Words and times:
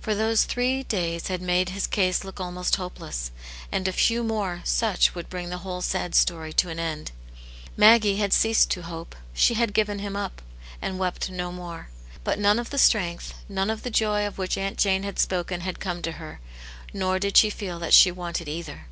For 0.00 0.14
those 0.14 0.44
three 0.44 0.82
days 0.82 1.28
had 1.28 1.40
made 1.40 1.70
his 1.70 1.86
case 1.86 2.24
look 2.24 2.38
almost 2.38 2.76
hopeless, 2.76 3.30
and 3.72 3.88
a 3.88 3.92
few 3.94 4.22
more 4.22 4.60
such 4.66 5.14
would 5.14 5.30
bring 5.30 5.48
the 5.48 5.56
whole 5.64 5.80
sad 5.80 6.14
story 6.14 6.52
to 6.52 6.68
an 6.68 6.78
end. 6.78 7.10
Maggie 7.74 8.16
had 8.18 8.34
ceased 8.34 8.68
to 8.72 8.82
hope; 8.82 9.16
she 9.32 9.54
had 9.54 9.72
given 9.72 9.98
him 10.00 10.14
up, 10.14 10.42
Aunt 10.82 10.90
Jane's 10.92 10.92
Hero. 10.92 10.98
151 10.98 11.36
and 11.40 11.56
wept 11.56 11.56
no 11.56 11.62
more. 11.62 11.88
But 12.22 12.38
none 12.38 12.58
of 12.58 12.68
the 12.68 12.76
strength, 12.76 13.32
none 13.48 13.70
of 13.70 13.82
the 13.82 13.88
joy 13.90 14.26
of 14.26 14.36
which 14.36 14.58
Aunt 14.58 14.76
Jane 14.76 15.04
had 15.04 15.18
spoken 15.18 15.62
had 15.62 15.80
come 15.80 16.02
to 16.02 16.12
her,' 16.12 16.40
nor 16.92 17.18
did 17.18 17.38
she 17.38 17.48
feel 17.48 17.78
that 17.78 17.94
she 17.94 18.10
wanted 18.10 18.48
cither. 18.48 18.88